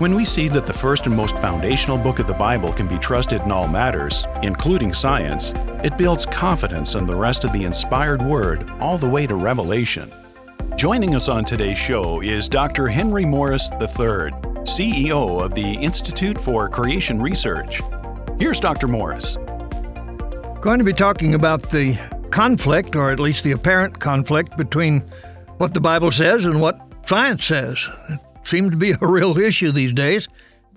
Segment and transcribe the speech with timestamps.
[0.00, 2.98] When we see that the first and most foundational book of the Bible can be
[2.98, 5.52] trusted in all matters, including science,
[5.84, 10.10] it builds confidence in the rest of the inspired Word all the way to Revelation.
[10.74, 12.88] Joining us on today's show is Dr.
[12.88, 14.32] Henry Morris III,
[14.64, 17.82] CEO of the Institute for Creation Research.
[18.38, 18.88] Here's Dr.
[18.88, 19.36] Morris.
[20.62, 21.98] Going to be talking about the
[22.30, 25.00] conflict, or at least the apparent conflict, between
[25.58, 27.86] what the Bible says and what science says.
[28.50, 30.26] It seems to be a real issue these days.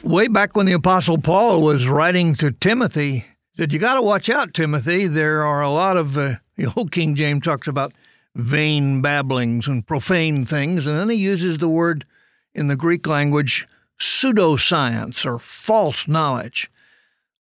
[0.04, 3.26] Way back when the Apostle Paul was writing to Timothy,
[3.58, 5.08] said, You got to watch out, Timothy.
[5.08, 7.92] There are a lot of, uh, the old King James talks about
[8.36, 10.86] vain babblings and profane things.
[10.86, 12.06] And then he uses the word
[12.54, 13.68] in the Greek language
[14.00, 16.68] pseudoscience or false knowledge.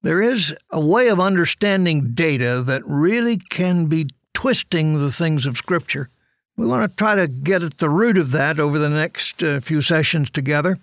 [0.01, 5.59] There is a way of understanding data that really can be twisting the things of
[5.59, 6.09] Scripture.
[6.57, 9.61] We want to try to get at the root of that over the next uh,
[9.61, 10.77] few sessions together.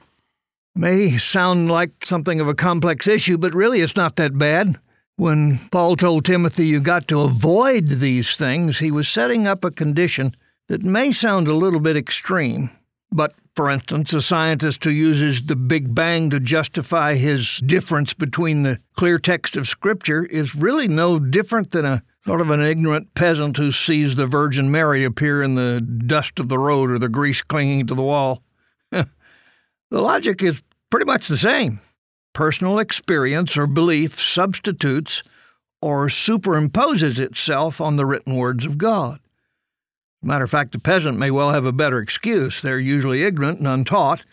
[0.76, 4.78] May sound like something of a complex issue, but really it's not that bad.
[5.16, 9.72] When Paul told Timothy you got to avoid these things, he was setting up a
[9.72, 10.34] condition
[10.70, 12.70] that may sound a little bit extreme.
[13.12, 18.64] But, for instance, a scientist who uses the Big Bang to justify his difference between
[18.64, 23.12] the clear text of Scripture is really no different than a sort of an ignorant
[23.16, 27.10] peasant who sees the Virgin Mary appear in the dust of the road or the
[27.10, 28.44] grease clinging to the wall.
[28.92, 29.08] the
[29.90, 31.80] logic is pretty much the same
[32.34, 35.24] personal experience or belief substitutes
[35.82, 39.20] or superimposes itself on the written words of God.
[40.22, 42.62] Matter of fact, the peasant may well have a better excuse.
[42.62, 44.24] They're usually ignorant and untaught.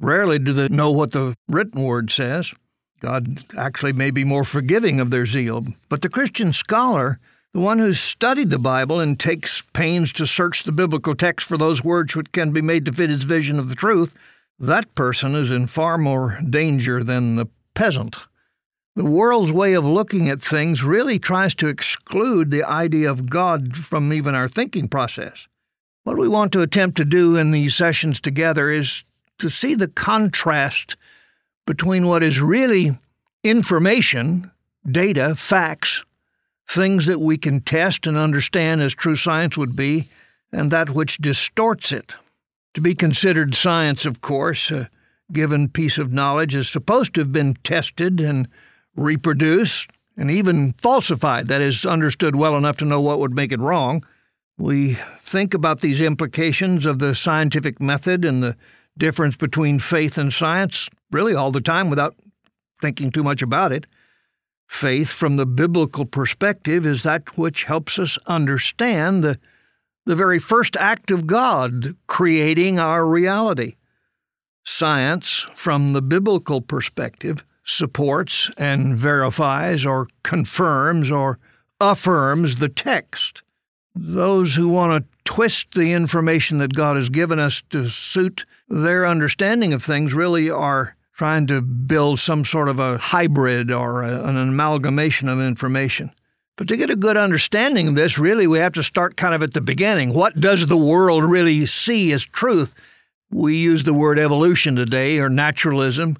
[0.00, 2.52] Rarely do they know what the written word says.
[3.00, 5.66] God actually may be more forgiving of their zeal.
[5.88, 7.20] But the Christian scholar,
[7.52, 11.56] the one who's studied the Bible and takes pains to search the biblical text for
[11.56, 14.16] those words which can be made to fit his vision of the truth,
[14.58, 18.16] that person is in far more danger than the peasant.
[18.96, 23.76] The world's way of looking at things really tries to exclude the idea of God
[23.76, 25.46] from even our thinking process.
[26.02, 29.04] What we want to attempt to do in these sessions together is
[29.38, 30.96] to see the contrast
[31.68, 32.92] between what is really
[33.44, 34.50] information,
[34.90, 36.02] data, facts,
[36.66, 40.08] things that we can test and understand as true science would be,
[40.50, 42.14] and that which distorts it.
[42.72, 44.88] To be considered science, of course, a
[45.30, 48.48] given piece of knowledge is supposed to have been tested and
[48.96, 53.60] reproduced and even falsified, that is, understood well enough to know what would make it
[53.60, 54.02] wrong.
[54.56, 58.56] We think about these implications of the scientific method and the
[58.96, 62.14] difference between faith and science really all the time without
[62.80, 63.86] thinking too much about it.
[64.66, 69.38] Faith, from the biblical perspective, is that which helps us understand the
[70.08, 73.74] the very first act of God creating our reality.
[74.64, 81.38] Science, from the biblical perspective, supports and verifies or confirms or
[81.78, 83.42] affirms the text.
[83.94, 89.06] Those who want to twist the information that God has given us to suit their
[89.06, 94.24] understanding of things really are trying to build some sort of a hybrid or a,
[94.24, 96.12] an amalgamation of information.
[96.56, 99.42] But to get a good understanding of this, really, we have to start kind of
[99.42, 100.14] at the beginning.
[100.14, 102.72] What does the world really see as truth?
[103.30, 106.18] We use the word evolution today or naturalism.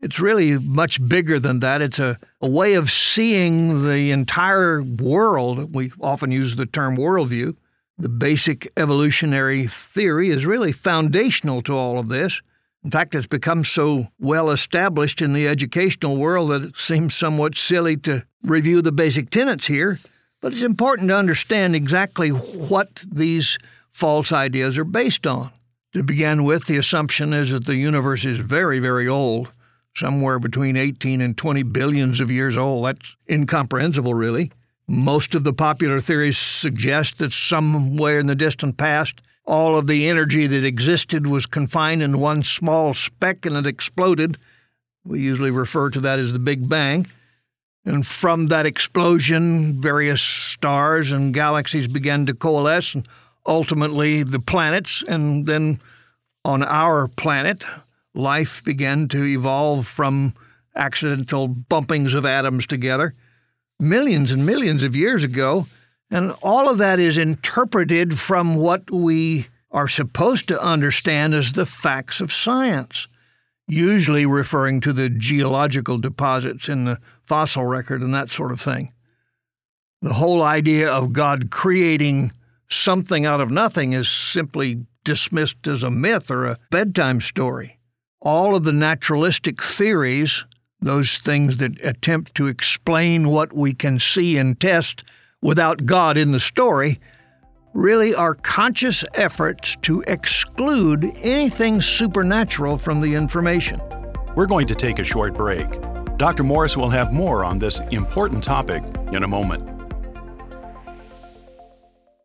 [0.00, 1.80] It's really much bigger than that.
[1.80, 5.76] It's a, a way of seeing the entire world.
[5.76, 7.54] We often use the term worldview.
[7.98, 12.42] The basic evolutionary theory is really foundational to all of this.
[12.84, 17.56] In fact, it's become so well established in the educational world that it seems somewhat
[17.56, 19.98] silly to review the basic tenets here,
[20.42, 23.56] but it's important to understand exactly what these
[23.88, 25.50] false ideas are based on.
[25.94, 29.50] To begin with, the assumption is that the universe is very, very old,
[29.96, 32.84] somewhere between 18 and 20 billions of years old.
[32.84, 34.50] That's incomprehensible, really.
[34.86, 40.08] Most of the popular theories suggest that somewhere in the distant past, all of the
[40.08, 44.38] energy that existed was confined in one small speck and it exploded.
[45.04, 47.06] We usually refer to that as the Big Bang.
[47.84, 53.06] And from that explosion, various stars and galaxies began to coalesce, and
[53.46, 55.80] ultimately the planets, and then
[56.46, 57.62] on our planet,
[58.14, 60.32] life began to evolve from
[60.74, 63.14] accidental bumpings of atoms together
[63.78, 65.66] millions and millions of years ago.
[66.10, 71.66] And all of that is interpreted from what we are supposed to understand as the
[71.66, 73.08] facts of science,
[73.66, 78.92] usually referring to the geological deposits in the fossil record and that sort of thing.
[80.00, 82.32] The whole idea of God creating
[82.68, 87.78] something out of nothing is simply dismissed as a myth or a bedtime story.
[88.20, 90.44] All of the naturalistic theories,
[90.80, 95.02] those things that attempt to explain what we can see and test
[95.44, 96.98] without God in the story,
[97.74, 103.80] really are conscious efforts to exclude anything supernatural from the information.
[104.34, 105.68] We're going to take a short break.
[106.16, 106.44] Dr.
[106.44, 108.82] Morris will have more on this important topic
[109.12, 109.70] in a moment.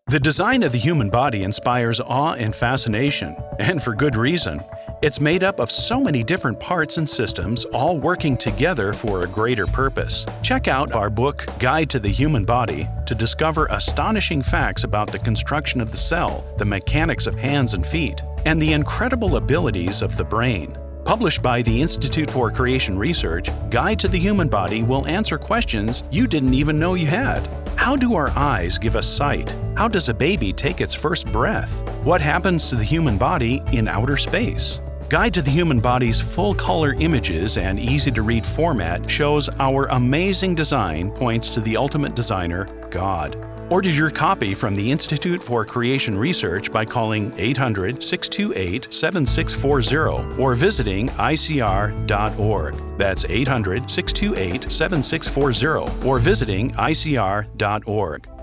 [0.08, 4.62] The design of the human body inspires awe and fascination, and for good reason.
[5.02, 9.28] It's made up of so many different parts and systems, all working together for a
[9.28, 10.26] greater purpose.
[10.44, 15.20] Check out our book, Guide to the Human Body, to discover astonishing facts about the
[15.20, 20.18] construction of the cell, the mechanics of hands and feet, and the incredible abilities of
[20.18, 20.78] the brain.
[21.06, 26.04] Published by the Institute for Creation Research, Guide to the Human Body will answer questions
[26.12, 27.48] you didn't even know you had.
[27.78, 29.56] How do our eyes give us sight?
[29.78, 31.72] How does a baby take its first breath?
[32.04, 34.82] What happens to the human body in outer space?
[35.10, 39.88] Guide to the Human Body's full color images and easy to read format shows our
[39.88, 43.36] amazing design points to the ultimate designer, God.
[43.72, 50.54] Order your copy from the Institute for Creation Research by calling 800 628 7640 or
[50.54, 52.76] visiting ICR.org.
[53.00, 58.39] That's 800 628 7640 or visiting ICR.org.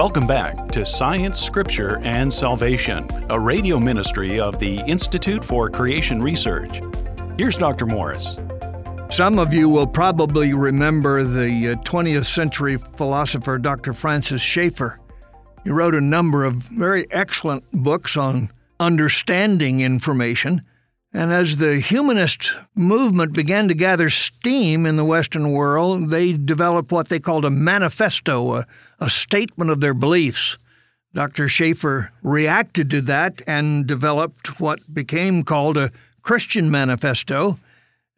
[0.00, 6.22] Welcome back to Science, Scripture, and Salvation, a radio ministry of the Institute for Creation
[6.22, 6.80] Research.
[7.36, 7.84] Here's Dr.
[7.84, 8.38] Morris.
[9.10, 13.92] Some of you will probably remember the 20th uh, century philosopher Dr.
[13.92, 14.98] Francis Schaeffer.
[15.64, 18.50] He wrote a number of very excellent books on
[18.80, 20.62] understanding information.
[21.12, 26.92] And as the humanist movement began to gather steam in the Western world, they developed
[26.92, 28.66] what they called a manifesto, a,
[29.00, 30.56] a statement of their beliefs.
[31.12, 31.48] Dr.
[31.48, 35.90] Schaeffer reacted to that and developed what became called a
[36.22, 37.56] Christian manifesto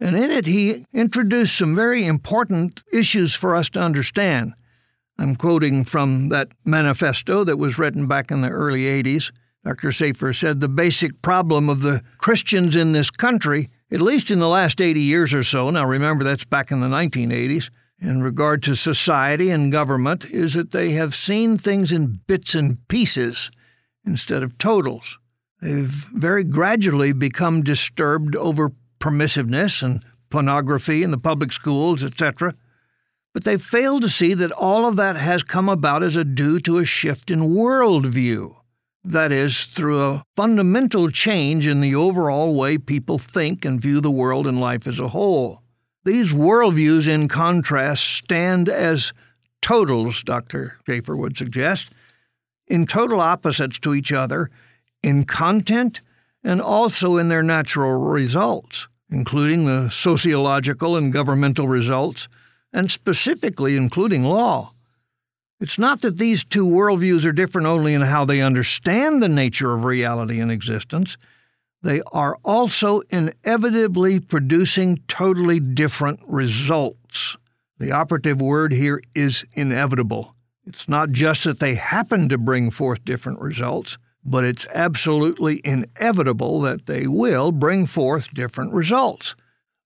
[0.02, 4.52] and in it, he introduced some very important issues for us to understand.
[5.16, 9.30] I'm quoting from that manifesto that was written back in the early 80s.
[9.64, 9.92] Dr.
[9.92, 14.48] Schaeffer said the basic problem of the Christians in this country, at least in the
[14.48, 17.70] last 80 years or so, now remember that's back in the 1980s,
[18.00, 22.86] in regard to society and government, is that they have seen things in bits and
[22.88, 23.52] pieces
[24.04, 25.18] instead of totals.
[25.60, 32.56] They've very gradually become disturbed over permissiveness and pornography in the public schools, etc.
[33.32, 36.58] But they fail to see that all of that has come about as a due
[36.60, 38.56] to a shift in worldview.
[39.04, 44.10] That is, through a fundamental change in the overall way people think and view the
[44.10, 45.62] world and life as a whole.
[46.04, 49.12] These worldviews, in contrast, stand as
[49.60, 50.78] totals, Dr.
[50.86, 51.90] Schaeffer would suggest,
[52.66, 54.50] in total opposites to each other
[55.02, 56.00] in content
[56.44, 62.28] and also in their natural results including the sociological and governmental results,
[62.72, 64.72] and specifically including law.
[65.62, 69.72] It's not that these two worldviews are different only in how they understand the nature
[69.72, 71.16] of reality and existence,
[71.82, 77.36] they are also inevitably producing totally different results.
[77.78, 80.34] The operative word here is inevitable.
[80.66, 86.60] It's not just that they happen to bring forth different results, but it's absolutely inevitable
[86.62, 89.36] that they will bring forth different results.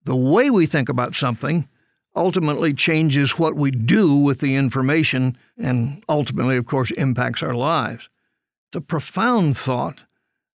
[0.05, 1.69] The way we think about something
[2.17, 8.09] ultimately changes what we do with the information and ultimately, of course, impacts our lives.
[8.69, 10.05] It's a profound thought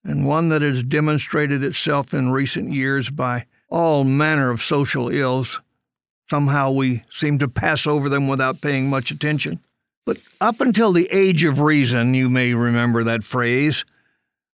[0.02, 5.60] and one that has demonstrated itself in recent years by all manner of social ills.
[6.28, 9.60] Somehow we seem to pass over them without paying much attention.
[10.06, 13.84] But up until the age of reason, you may remember that phrase,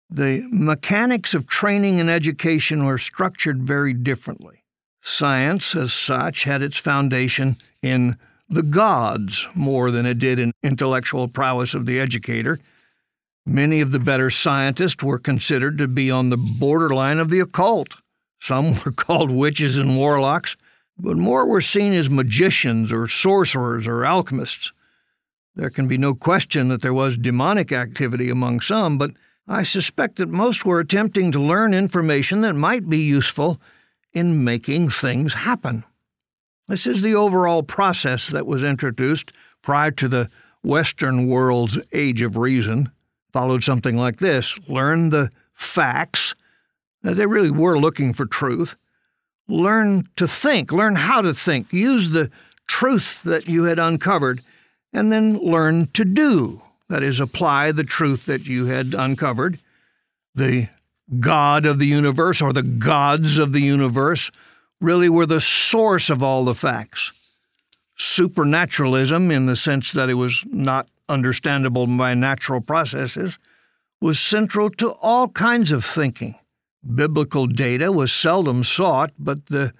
[0.09, 4.64] the mechanics of training and education were structured very differently.
[5.07, 8.17] Science, as such, had its foundation in
[8.49, 12.57] the gods more than it did in intellectual prowess of the educator.
[13.45, 17.89] Many of the better scientists were considered to be on the borderline of the occult.
[18.39, 20.57] Some were called witches and warlocks,
[20.97, 24.73] but more were seen as magicians or sorcerers or alchemists.
[25.53, 29.11] There can be no question that there was demonic activity among some, but
[29.47, 33.61] I suspect that most were attempting to learn information that might be useful
[34.15, 35.83] in making things happen.
[36.67, 39.31] This is the overall process that was introduced
[39.61, 40.29] prior to the
[40.63, 42.91] Western world's age of reason.
[43.31, 46.33] Followed something like this learn the facts,
[47.03, 48.75] that they really were looking for truth.
[49.47, 52.31] Learn to think, learn how to think, use the
[52.67, 54.41] truth that you had uncovered,
[54.91, 56.63] and then learn to do.
[56.89, 59.59] That is, apply the truth that you had uncovered.
[60.33, 60.69] The
[61.19, 64.31] God of the universe, or the gods of the universe,
[64.81, 67.11] really were the source of all the facts.
[67.95, 73.37] Supernaturalism, in the sense that it was not understandable by natural processes,
[74.01, 76.35] was central to all kinds of thinking.
[76.93, 79.73] Biblical data was seldom sought, but the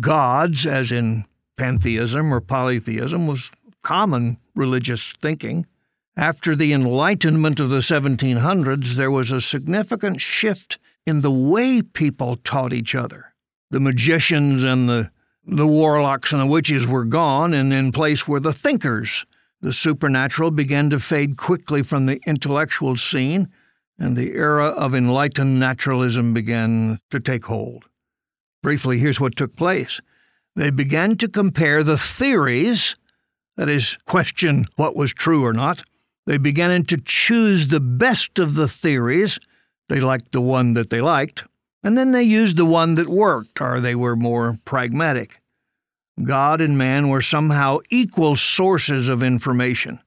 [0.00, 1.24] gods, as in
[1.56, 3.50] pantheism or polytheism, was
[3.82, 5.66] common religious thinking.
[6.16, 12.36] After the Enlightenment of the 1700s, there was a significant shift in the way people
[12.36, 13.34] taught each other.
[13.70, 15.10] The magicians and the,
[15.44, 19.26] the warlocks and the witches were gone, and in place were the thinkers.
[19.60, 23.48] The supernatural began to fade quickly from the intellectual scene,
[23.98, 27.86] and the era of enlightened naturalism began to take hold.
[28.62, 30.00] Briefly, here's what took place
[30.54, 32.94] they began to compare the theories,
[33.56, 35.82] that is, question what was true or not.
[36.26, 39.38] They began to choose the best of the theories.
[39.88, 41.44] They liked the one that they liked,
[41.82, 45.40] and then they used the one that worked, or they were more pragmatic.
[46.22, 49.98] God and man were somehow equal sources of information.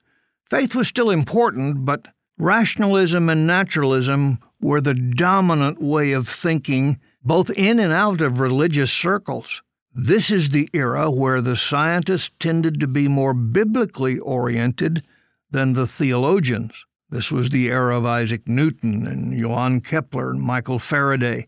[0.50, 2.08] Faith was still important, but
[2.38, 8.92] rationalism and naturalism were the dominant way of thinking, both in and out of religious
[8.92, 9.62] circles.
[9.94, 15.04] This is the era where the scientists tended to be more biblically oriented
[15.50, 16.86] than the theologians.
[17.10, 21.48] This was the era of Isaac Newton and Johann Kepler and Michael Faraday.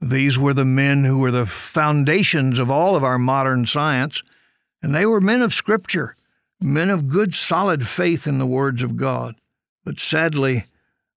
[0.00, 4.22] These were the men who were the foundations of all of our modern science,
[4.82, 6.16] and they were men of Scripture,
[6.60, 9.36] men of good, solid faith in the words of God.
[9.84, 10.64] But sadly,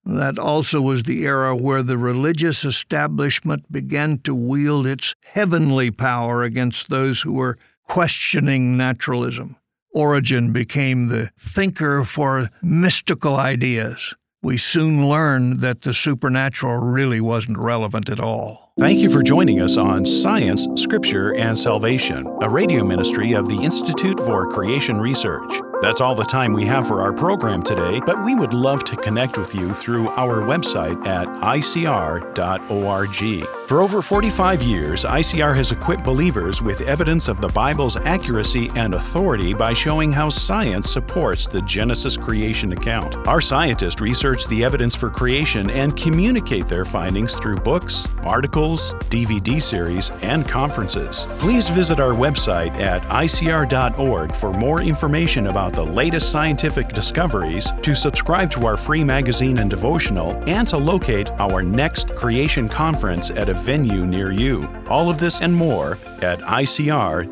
[0.06, 6.44] that also was the era where the religious establishment began to wield its heavenly power
[6.44, 9.56] against those who were questioning naturalism.
[10.00, 14.16] Origen became the thinker for mystical ideas.
[14.42, 18.69] We soon learned that the supernatural really wasn't relevant at all.
[18.80, 23.62] Thank you for joining us on Science, Scripture, and Salvation, a radio ministry of the
[23.62, 25.52] Institute for Creation Research.
[25.82, 28.98] That's all the time we have for our program today, but we would love to
[28.98, 33.46] connect with you through our website at icr.org.
[33.68, 38.94] For over 45 years, ICR has equipped believers with evidence of the Bible's accuracy and
[38.94, 43.16] authority by showing how science supports the Genesis creation account.
[43.28, 48.69] Our scientists research the evidence for creation and communicate their findings through books, articles,
[49.10, 51.26] DVD series, and conferences.
[51.38, 57.74] Please visit our website at icr.org for more information about about the latest scientific discoveries,
[57.82, 63.30] to subscribe to our free magazine and devotional, and to locate our next creation conference
[63.32, 64.68] at a venue near you.
[64.88, 67.30] All of this and more at icr.org.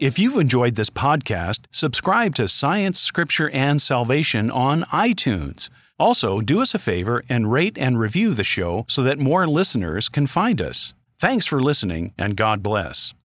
[0.00, 5.70] If you've enjoyed this podcast, subscribe to Science, Scripture, and Salvation on iTunes.
[5.98, 10.08] Also, do us a favor and rate and review the show so that more listeners
[10.08, 10.92] can find us.
[11.20, 13.14] Thanks for listening, and God bless.